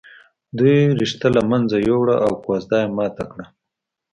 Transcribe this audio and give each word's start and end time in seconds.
دوی 0.57 0.77
رشته 0.99 1.27
له 1.35 1.41
منځه 1.49 1.75
ويوړه 1.79 2.15
او 2.25 2.31
کوژده 2.45 2.77
یې 2.83 2.89
ماته 2.97 3.23
کړه 3.31 3.45